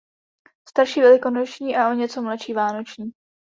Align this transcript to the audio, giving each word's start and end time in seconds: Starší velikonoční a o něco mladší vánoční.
Starší 0.69 1.01
velikonoční 1.01 1.75
a 1.77 1.89
o 1.89 1.93
něco 1.93 2.21
mladší 2.21 2.53
vánoční. 2.53 3.11